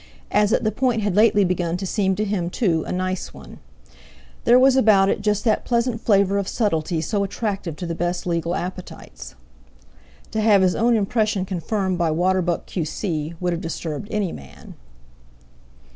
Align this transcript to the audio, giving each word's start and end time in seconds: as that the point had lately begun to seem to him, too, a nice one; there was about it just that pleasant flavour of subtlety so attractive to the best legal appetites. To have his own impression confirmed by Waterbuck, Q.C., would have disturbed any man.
as 0.31 0.49
that 0.49 0.63
the 0.63 0.71
point 0.71 1.03
had 1.03 1.15
lately 1.15 1.43
begun 1.45 1.77
to 1.77 1.85
seem 1.85 2.15
to 2.15 2.25
him, 2.25 2.49
too, 2.49 2.83
a 2.85 2.91
nice 2.91 3.35
one; 3.35 3.59
there 4.45 4.57
was 4.57 4.75
about 4.75 5.09
it 5.09 5.21
just 5.21 5.43
that 5.43 5.63
pleasant 5.63 6.01
flavour 6.01 6.39
of 6.39 6.47
subtlety 6.47 6.99
so 7.01 7.23
attractive 7.23 7.75
to 7.75 7.85
the 7.85 7.93
best 7.93 8.25
legal 8.25 8.55
appetites. 8.55 9.35
To 10.31 10.41
have 10.41 10.63
his 10.63 10.73
own 10.73 10.95
impression 10.95 11.45
confirmed 11.45 11.99
by 11.99 12.09
Waterbuck, 12.09 12.65
Q.C., 12.65 13.35
would 13.39 13.53
have 13.53 13.61
disturbed 13.61 14.07
any 14.09 14.31
man. 14.31 14.73